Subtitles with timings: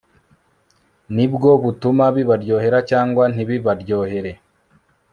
[1.15, 4.31] ni bwo butuma bibaryohera cyangwa ntibibaryohere